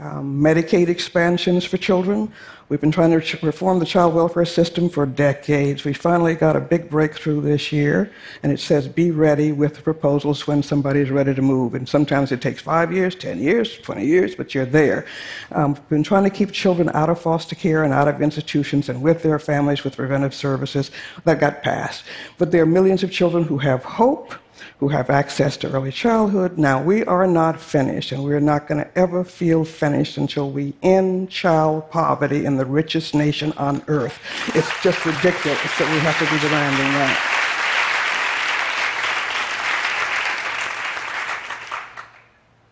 um, 0.00 0.40
Medicaid 0.40 0.88
expansions 0.88 1.64
for 1.64 1.78
children. 1.78 2.32
We've 2.68 2.80
been 2.80 2.90
trying 2.90 3.18
to 3.18 3.46
reform 3.46 3.78
the 3.78 3.86
child 3.86 4.12
welfare 4.12 4.44
system 4.44 4.88
for 4.88 5.06
decades. 5.06 5.84
We 5.84 5.92
finally 5.92 6.34
got 6.34 6.56
a 6.56 6.60
big 6.60 6.90
breakthrough 6.90 7.40
this 7.40 7.70
year, 7.70 8.10
and 8.42 8.50
it 8.50 8.58
says 8.58 8.88
be 8.88 9.12
ready 9.12 9.52
with 9.52 9.84
proposals 9.84 10.48
when 10.48 10.64
somebody's 10.64 11.10
ready 11.10 11.32
to 11.32 11.42
move. 11.42 11.74
And 11.74 11.88
sometimes 11.88 12.32
it 12.32 12.40
takes 12.40 12.60
five 12.60 12.92
years, 12.92 13.14
10 13.14 13.38
years, 13.38 13.78
20 13.78 14.04
years, 14.04 14.34
but 14.34 14.52
you're 14.52 14.66
there. 14.66 15.06
Um, 15.52 15.74
we've 15.74 15.88
been 15.88 16.02
trying 16.02 16.24
to 16.24 16.30
keep 16.30 16.50
children 16.50 16.90
out 16.92 17.08
of 17.08 17.20
foster 17.20 17.54
care 17.54 17.84
and 17.84 17.94
out 17.94 18.08
of 18.08 18.20
institutions 18.20 18.88
and 18.88 19.00
with 19.00 19.22
their 19.22 19.38
families 19.38 19.84
with 19.84 19.96
preventive 19.96 20.34
services. 20.34 20.90
That 21.24 21.38
got 21.38 21.62
passed. 21.62 22.04
But 22.36 22.50
there 22.50 22.62
are 22.62 22.66
millions 22.66 23.04
of 23.04 23.12
children 23.12 23.44
who 23.44 23.58
have 23.58 23.84
hope 23.84 24.34
who 24.78 24.88
have 24.88 25.08
access 25.10 25.56
to 25.58 25.72
early 25.72 25.92
childhood. 25.92 26.58
Now, 26.58 26.82
we 26.82 27.04
are 27.04 27.26
not 27.26 27.60
finished, 27.60 28.12
and 28.12 28.22
we're 28.22 28.40
not 28.40 28.66
going 28.68 28.84
to 28.84 28.98
ever 28.98 29.24
feel 29.24 29.64
finished 29.64 30.16
until 30.18 30.50
we 30.50 30.74
end 30.82 31.30
child 31.30 31.90
poverty 31.90 32.44
in 32.44 32.56
the 32.56 32.66
richest 32.66 33.14
nation 33.14 33.52
on 33.52 33.82
earth. 33.88 34.18
It's 34.54 34.70
just 34.82 35.04
ridiculous 35.06 35.58
that 35.78 35.90
we 35.92 35.98
have 36.00 36.18
to 36.18 36.24
be 36.24 36.40
demanding 36.40 36.92
that. 36.92 37.35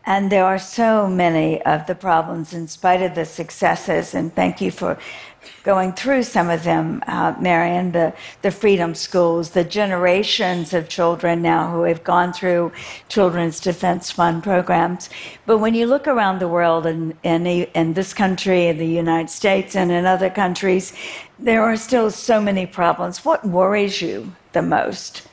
And 0.06 0.30
there 0.30 0.44
are 0.44 0.58
so 0.58 1.08
many 1.08 1.62
of 1.62 1.86
the 1.86 1.94
problems 1.94 2.52
in 2.52 2.68
spite 2.68 3.02
of 3.02 3.14
the 3.14 3.24
successes, 3.24 4.14
and 4.14 4.34
thank 4.34 4.60
you 4.60 4.70
for 4.70 4.98
going 5.62 5.92
through 5.92 6.22
some 6.22 6.50
of 6.50 6.62
them, 6.64 7.02
uh, 7.06 7.34
Marian, 7.40 7.92
the, 7.92 8.12
the 8.42 8.50
freedom 8.50 8.94
schools, 8.94 9.50
the 9.50 9.64
generations 9.64 10.74
of 10.74 10.88
children 10.88 11.42
now 11.42 11.70
who 11.70 11.82
have 11.82 12.04
gone 12.04 12.32
through 12.32 12.72
Children's 13.08 13.60
Defense 13.60 14.10
Fund 14.10 14.42
programs. 14.42 15.08
But 15.46 15.58
when 15.58 15.74
you 15.74 15.86
look 15.86 16.06
around 16.06 16.38
the 16.38 16.48
world, 16.48 16.86
and 16.86 17.14
in, 17.22 17.46
in, 17.46 17.66
in 17.74 17.94
this 17.94 18.12
country, 18.14 18.66
in 18.66 18.78
the 18.78 18.86
United 18.86 19.30
States, 19.30 19.74
and 19.74 19.90
in 19.90 20.04
other 20.04 20.30
countries, 20.30 20.92
there 21.38 21.62
are 21.62 21.76
still 21.76 22.10
so 22.10 22.40
many 22.40 22.66
problems. 22.66 23.24
What 23.24 23.44
worries 23.46 24.02
you 24.02 24.32
the 24.52 24.62
most? 24.62 25.28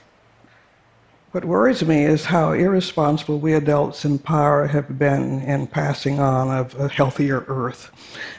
What 1.31 1.45
worries 1.45 1.81
me 1.81 2.03
is 2.03 2.25
how 2.25 2.51
irresponsible 2.51 3.39
we 3.39 3.53
adults 3.53 4.03
in 4.03 4.19
power 4.19 4.67
have 4.67 4.99
been 4.99 5.41
in 5.43 5.65
passing 5.65 6.19
on 6.19 6.49
of 6.49 6.77
a 6.77 6.89
healthier 6.89 7.45
earth. 7.47 7.89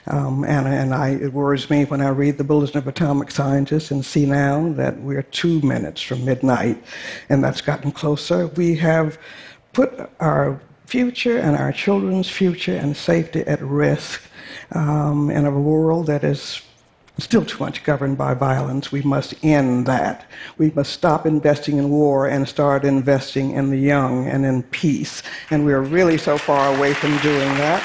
Um, 0.07 0.45
and 0.45 0.69
and 0.69 0.95
I, 0.95 1.13
it 1.13 1.33
worries 1.33 1.71
me 1.71 1.87
when 1.87 2.03
I 2.03 2.11
read 2.11 2.37
the 2.37 2.45
Bulletin 2.45 2.77
of 2.77 2.87
Atomic 2.87 3.31
Scientists 3.31 3.91
and 3.93 4.05
see 4.05 4.27
now 4.27 4.75
that 4.75 5.01
we're 5.01 5.23
two 5.23 5.63
minutes 5.63 6.03
from 6.03 6.27
midnight, 6.27 6.85
and 7.31 7.43
that's 7.43 7.63
gotten 7.63 7.93
closer. 7.93 8.49
We 8.49 8.75
have 8.77 9.19
put 9.73 10.11
our 10.21 10.61
future 10.85 11.39
and 11.39 11.57
our 11.57 11.73
children's 11.73 12.29
future 12.29 12.77
and 12.77 12.95
safety 12.95 13.41
at 13.47 13.63
risk 13.63 14.21
um, 14.73 15.31
in 15.31 15.47
a 15.47 15.51
world 15.51 16.09
that 16.09 16.25
is 16.25 16.61
still 17.19 17.45
too 17.45 17.59
much 17.59 17.85
governed 17.85 18.19
by 18.19 18.35
violence. 18.35 18.91
We 18.91 19.03
must 19.03 19.35
end 19.45 19.87
that. 19.87 20.27
We 20.59 20.71
must 20.71 20.93
stop 20.93 21.27
investing 21.27 21.79
in 21.79 21.91
war 21.91 22.27
and 22.27 22.49
start 22.49 22.85
investing 22.85 23.53
in 23.53 23.71
the 23.71 23.79
young 23.79 24.27
and 24.27 24.45
in 24.47 24.63
peace. 24.65 25.23
And 25.51 25.65
we're 25.65 25.83
really 25.83 26.19
so 26.19 26.39
far 26.39 26.75
away 26.75 26.95
from 26.95 27.17
doing 27.19 27.49
that. 27.59 27.83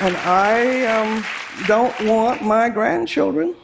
And 0.00 0.16
I 0.16 0.86
um, 0.86 1.24
don't 1.66 1.98
want 2.06 2.42
my 2.42 2.68
grandchildren 2.68 3.54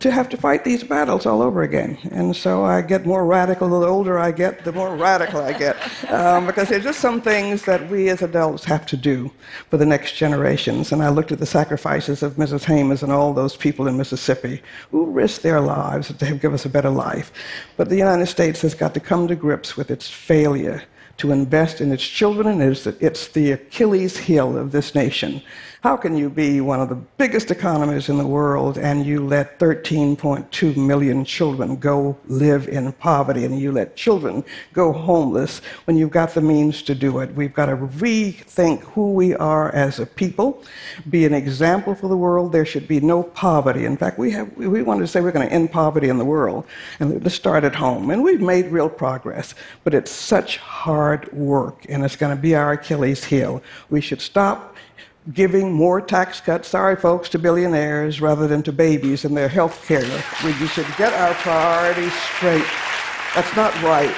to 0.00 0.12
have 0.12 0.28
to 0.28 0.36
fight 0.36 0.64
these 0.64 0.84
battles 0.84 1.26
all 1.26 1.42
over 1.42 1.62
again. 1.62 1.98
And 2.12 2.34
so 2.36 2.64
I 2.64 2.82
get 2.82 3.04
more 3.04 3.26
radical. 3.26 3.68
The 3.68 3.86
older 3.86 4.18
I 4.18 4.30
get, 4.30 4.64
the 4.64 4.72
more 4.72 4.96
radical 5.08 5.40
I 5.40 5.52
get. 5.52 5.76
Um, 6.10 6.46
because 6.46 6.68
there's 6.68 6.84
just 6.84 7.00
some 7.00 7.20
things 7.20 7.64
that 7.64 7.88
we 7.90 8.08
as 8.08 8.22
adults 8.22 8.64
have 8.64 8.86
to 8.86 8.96
do 8.96 9.30
for 9.70 9.76
the 9.76 9.86
next 9.86 10.16
generations. 10.16 10.92
And 10.92 11.02
I 11.02 11.08
looked 11.08 11.32
at 11.32 11.40
the 11.40 11.46
sacrifices 11.46 12.22
of 12.22 12.34
Mrs. 12.34 12.64
Hamer 12.64 12.96
and 13.02 13.12
all 13.12 13.32
those 13.32 13.56
people 13.56 13.88
in 13.88 13.96
Mississippi 13.96 14.62
who 14.90 15.06
risked 15.06 15.42
their 15.42 15.60
lives 15.60 16.08
to 16.16 16.34
give 16.36 16.54
us 16.54 16.64
a 16.64 16.70
better 16.70 16.90
life. 16.90 17.32
But 17.76 17.88
the 17.88 17.96
United 17.96 18.26
States 18.26 18.62
has 18.62 18.74
got 18.74 18.94
to 18.94 19.00
come 19.00 19.26
to 19.28 19.34
grips 19.34 19.76
with 19.76 19.90
its 19.90 20.08
failure 20.08 20.84
to 21.18 21.32
invest 21.32 21.80
in 21.80 21.92
its 21.92 22.06
children, 22.06 22.46
and 22.46 22.62
it's, 22.62 22.86
it's 22.86 23.28
the 23.28 23.52
Achilles 23.52 24.16
heel 24.16 24.56
of 24.56 24.72
this 24.72 24.94
nation. 24.94 25.42
How 25.80 25.96
can 25.96 26.16
you 26.16 26.28
be 26.28 26.60
one 26.60 26.80
of 26.80 26.88
the 26.88 26.96
biggest 26.96 27.52
economies 27.52 28.08
in 28.08 28.18
the 28.18 28.26
world 28.26 28.78
and 28.78 29.06
you 29.06 29.24
let 29.24 29.60
13.2 29.60 30.76
million 30.76 31.24
children 31.24 31.76
go 31.76 32.18
live 32.26 32.66
in 32.66 32.90
poverty 32.94 33.44
and 33.44 33.60
you 33.60 33.70
let 33.70 33.94
children 33.94 34.44
go 34.72 34.92
homeless 34.92 35.60
when 35.84 35.96
you've 35.96 36.10
got 36.10 36.34
the 36.34 36.40
means 36.40 36.82
to 36.82 36.96
do 36.96 37.20
it? 37.20 37.32
We've 37.36 37.54
got 37.54 37.66
to 37.66 37.76
rethink 37.76 38.80
who 38.80 39.12
we 39.12 39.36
are 39.36 39.72
as 39.72 40.00
a 40.00 40.06
people, 40.06 40.64
be 41.10 41.24
an 41.24 41.32
example 41.32 41.94
for 41.94 42.08
the 42.08 42.16
world. 42.16 42.50
There 42.50 42.66
should 42.66 42.88
be 42.88 42.98
no 42.98 43.22
poverty. 43.22 43.84
In 43.84 43.96
fact, 43.96 44.18
we, 44.18 44.32
have, 44.32 44.56
we 44.56 44.82
wanted 44.82 45.02
to 45.02 45.06
say 45.06 45.20
we're 45.20 45.30
going 45.30 45.48
to 45.48 45.54
end 45.54 45.70
poverty 45.70 46.08
in 46.08 46.18
the 46.18 46.24
world 46.24 46.64
and 46.98 47.22
let's 47.22 47.36
start 47.36 47.62
at 47.62 47.76
home. 47.76 48.10
And 48.10 48.24
we've 48.24 48.40
made 48.40 48.66
real 48.66 48.88
progress, 48.88 49.54
but 49.84 49.94
it's 49.94 50.10
such 50.10 50.56
hard 50.56 51.07
work 51.32 51.86
and 51.88 52.04
it's 52.04 52.16
going 52.16 52.34
to 52.34 52.40
be 52.40 52.54
our 52.54 52.72
Achilles 52.72 53.24
heel. 53.24 53.62
We 53.90 54.00
should 54.00 54.20
stop 54.20 54.76
giving 55.32 55.72
more 55.72 56.00
tax 56.00 56.40
cuts, 56.40 56.68
sorry 56.68 56.96
folks, 56.96 57.28
to 57.30 57.38
billionaires 57.38 58.20
rather 58.20 58.48
than 58.48 58.62
to 58.62 58.72
babies 58.72 59.24
and 59.24 59.36
their 59.36 59.48
health 59.48 59.86
care. 59.86 60.22
We 60.44 60.52
should 60.68 60.86
get 60.96 61.12
our 61.12 61.34
priorities 61.34 62.14
straight. 62.36 62.64
That's 63.34 63.54
not 63.56 63.74
right. 63.82 64.14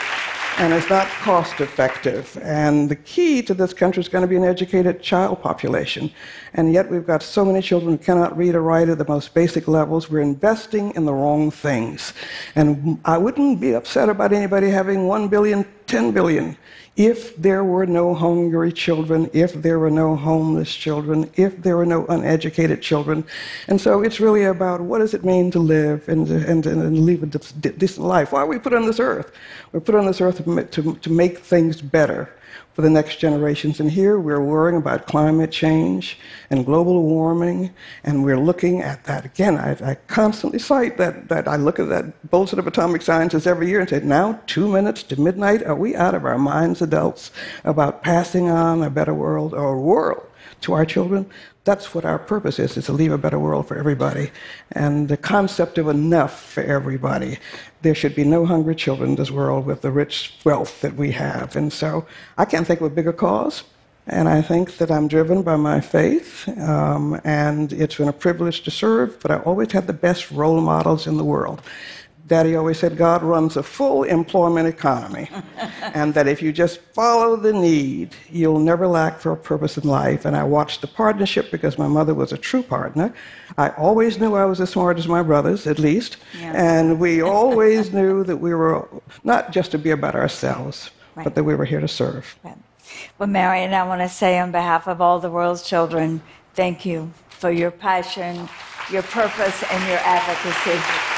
And 0.59 0.75
it's 0.75 0.91
not 0.91 1.07
cost 1.23 1.61
effective. 1.61 2.37
And 2.43 2.91
the 2.91 2.97
key 2.97 3.41
to 3.43 3.55
this 3.55 3.73
country 3.73 4.03
is 4.03 4.09
going 4.09 4.23
to 4.23 4.29
be 4.29 4.37
an 4.37 4.45
educated 4.45 5.01
child 5.01 5.41
population. 5.41 6.11
And 6.53 6.73
yet 6.73 6.91
we've 6.91 7.07
got 7.07 7.23
so 7.23 7.45
many 7.45 7.63
children 7.63 7.93
who 7.93 7.99
cannot 7.99 8.37
read 8.37 8.55
or 8.55 8.61
write 8.61 8.91
at 8.91 8.99
the 8.99 9.07
most 9.09 9.33
basic 9.33 9.69
levels. 9.69 10.11
We're 10.11 10.21
investing 10.21 10.93
in 10.97 11.07
the 11.07 11.15
wrong 11.15 11.51
things. 11.51 12.13
And 12.57 13.01
I 13.07 13.17
wouldn't 13.17 13.59
be 13.61 13.73
upset 13.73 14.11
about 14.11 14.35
anybody 14.35 14.69
having 14.69 15.07
1 15.07 15.29
billion, 15.29 15.65
10 15.91 16.13
billion 16.13 16.57
if 16.97 17.35
there 17.37 17.65
were 17.65 17.87
no 17.87 18.15
hungry 18.15 18.73
children, 18.73 19.31
if 19.33 19.55
there 19.55 19.79
were 19.79 19.91
no 19.91 20.17
homeless 20.17 20.75
children, 20.75 21.31
if 21.35 21.63
there 21.63 21.77
were 21.77 21.87
no 21.87 22.05
uneducated 22.07 22.83
children. 22.83 23.25
And 23.69 23.81
so 23.81 24.03
it's 24.03 24.21
really 24.21 24.45
about 24.45 24.81
what 24.81 24.99
does 24.99 25.15
it 25.15 25.25
mean 25.25 25.51
to 25.53 25.59
live 25.59 26.09
and, 26.09 26.29
and, 26.29 26.67
and 26.67 26.99
live 26.99 27.23
a 27.23 27.27
decent 27.27 28.07
life? 28.07 28.33
Why 28.33 28.41
are 28.41 28.47
we 28.47 28.59
put 28.59 28.75
on 28.75 28.87
this 28.87 29.01
earth? 29.01 29.33
We're 29.73 29.81
put 29.81 29.95
on 29.95 30.05
this 30.05 30.21
earth 30.21 30.45
to, 30.45 30.65
to, 30.65 30.95
to 30.95 31.11
make 31.11 31.39
things 31.39 31.81
better 31.81 32.29
for 32.73 32.83
the 32.83 32.91
next 32.91 33.17
generations. 33.17 33.81
And 33.81 33.91
here 33.91 34.19
we're 34.19 34.41
worrying 34.41 34.79
about 34.79 35.07
climate 35.07 35.51
change 35.51 36.19
and 36.51 36.65
global 36.65 37.03
warming, 37.03 37.75
and 38.05 38.25
we're 38.25 38.39
looking 38.39 38.81
at 38.81 39.05
that. 39.05 39.25
Again, 39.25 39.57
I, 39.57 39.73
I 39.85 39.95
constantly 40.07 40.59
cite 40.59 40.97
that, 40.99 41.29
that 41.29 41.47
I 41.49 41.57
look 41.57 41.79
at 41.79 41.89
that 41.89 42.31
Bulletin 42.31 42.59
of 42.59 42.67
Atomic 42.67 43.03
Sciences 43.03 43.47
every 43.47 43.69
year 43.69 43.81
and 43.81 43.89
say, 43.89 44.01
now, 44.01 44.41
two 44.47 44.69
minutes 44.69 45.03
to 45.05 45.21
midnight, 45.21 45.63
are 45.65 45.75
we 45.75 45.95
out 45.95 46.15
of 46.15 46.25
our 46.25 46.39
minds, 46.39 46.81
adults, 46.81 47.31
about 47.65 48.03
passing 48.03 48.49
on 48.49 48.83
a 48.83 48.91
better 48.91 49.15
world 49.15 49.53
or 49.53 49.75
a 49.75 49.81
world 49.81 50.27
to 50.63 50.73
our 50.73 50.87
children? 50.87 51.29
That's 51.65 51.95
what 51.95 52.05
our 52.05 52.19
purpose 52.19 52.59
is, 52.59 52.77
is 52.77 52.87
to 52.87 52.93
leave 52.93 53.13
a 53.13 53.19
better 53.19 53.39
world 53.39 53.69
for 53.69 53.77
everybody. 53.77 54.31
And 54.73 55.09
the 55.09 55.17
concept 55.17 55.77
of 55.77 55.89
enough 55.89 56.43
for 56.43 56.63
everybody. 56.63 57.39
There 57.83 57.95
should 57.95 58.15
be 58.15 58.25
no 58.25 58.47
hungry 58.47 58.75
children 58.75 59.11
in 59.11 59.17
this 59.17 59.31
world 59.31 59.67
with 59.67 59.83
the 59.83 59.91
rich 59.91 60.35
wealth 60.45 60.81
that 60.81 60.97
we 60.97 61.11
have. 61.13 61.57
And 61.57 61.73
so 61.73 62.07
I 62.39 62.47
can't 62.47 62.67
think 62.67 62.81
of 62.81 62.87
a 62.87 62.95
bigger 62.95 63.13
cause. 63.13 63.65
And 64.07 64.29
I 64.29 64.43
think 64.43 64.79
that 64.79 64.91
I'm 64.91 65.07
driven 65.07 65.43
by 65.43 65.57
my 65.57 65.81
faith, 65.81 66.49
um, 66.59 67.21
and 67.23 67.73
it's 67.73 67.97
been 67.97 68.09
a 68.09 68.13
privilege 68.13 68.63
to 68.63 68.71
serve, 68.71 69.21
but 69.21 69.31
I 69.31 69.37
always 69.41 69.71
had 69.71 69.87
the 69.87 69.93
best 69.93 70.33
role 70.33 70.61
models 70.61 71.07
in 71.07 71.17
the 71.17 71.25
world. 71.25 71.63
Daddy 72.27 72.55
always 72.55 72.79
said 72.79 72.97
God 72.97 73.23
runs 73.23 73.57
a 73.57 73.63
full 73.63 74.05
employment 74.05 74.69
economy, 74.69 75.29
and 75.83 76.15
that 76.15 76.29
if 76.29 76.41
you 76.41 76.53
just 76.53 76.81
follow 76.81 77.37
the 77.37 77.53
need, 77.53 78.15
you'll 78.31 78.61
never 78.61 78.87
lack 78.87 79.19
for 79.19 79.33
a 79.33 79.37
purpose 79.37 79.77
in 79.77 79.89
life. 79.89 80.25
And 80.25 80.37
I 80.37 80.45
watched 80.45 80.81
the 80.81 80.87
partnership 80.87 81.51
because 81.51 81.79
my 81.79 81.89
mother 81.89 82.15
was 82.15 82.33
a 82.33 82.39
true 82.39 82.63
partner. 82.63 83.13
I 83.59 83.71
always 83.71 84.19
knew 84.21 84.35
I 84.35 84.45
was 84.45 84.61
as 84.61 84.71
smart 84.71 84.99
as 84.99 85.09
my 85.09 85.23
brothers, 85.23 85.67
at 85.67 85.79
least, 85.79 86.19
yeah. 86.39 86.53
and 86.55 87.01
we 87.01 87.21
always 87.39 87.93
knew 87.93 88.23
that 88.25 88.37
we 88.37 88.55
were 88.55 88.89
not 89.25 89.51
just 89.51 89.73
to 89.73 89.79
be 89.79 89.91
about 89.91 90.15
ourselves, 90.15 90.91
right. 91.17 91.25
but 91.25 91.35
that 91.35 91.45
we 91.45 91.55
were 91.55 91.65
here 91.65 91.81
to 91.81 91.89
serve. 91.89 92.39
Right. 92.45 92.57
Well, 93.19 93.29
Marian, 93.29 93.75
I 93.75 93.83
want 93.85 94.03
to 94.03 94.09
say 94.09 94.39
on 94.39 94.53
behalf 94.53 94.87
of 94.87 95.01
all 95.01 95.19
the 95.19 95.31
world's 95.31 95.63
children, 95.63 96.23
thank 96.55 96.85
you 96.85 97.13
for 97.29 97.51
your 97.51 97.71
passion, 97.71 98.49
your 98.91 99.03
purpose, 99.03 99.63
and 99.71 99.89
your 99.89 99.99
advocacy. 99.99 101.10